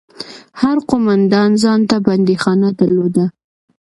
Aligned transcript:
هر 0.61 0.77
قومندان 0.89 1.51
ځان 1.63 1.79
ته 1.89 1.95
بنديخانه 2.05 2.69
درلوده. 2.79 3.25